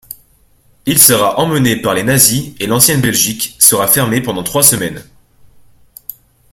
Il 0.87 0.97
sera 0.97 1.37
emmené 1.39 1.79
par 1.79 1.93
les 1.93 2.01
nazis 2.01 2.53
et 2.59 2.65
l'Ancienne 2.65 3.01
Belgique 3.01 3.55
sera 3.59 3.87
fermée 3.87 4.19
pendant 4.19 4.41
trois 4.41 4.63
semaines. 4.63 5.03